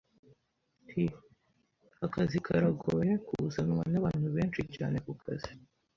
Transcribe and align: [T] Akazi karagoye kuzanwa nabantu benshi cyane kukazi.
[T] 0.87 0.89
Akazi 2.05 2.37
karagoye 2.45 3.13
kuzanwa 3.27 3.83
nabantu 3.91 4.27
benshi 4.35 4.61
cyane 4.75 4.97
kukazi. 5.05 5.51